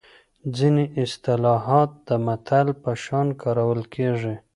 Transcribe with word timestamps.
ځینې 0.57 0.83
اصطلاحات 1.03 1.91
د 2.07 2.09
متل 2.25 2.67
په 2.83 2.91
شان 3.03 3.27
کارول 3.41 3.81
کیږي 3.93 4.35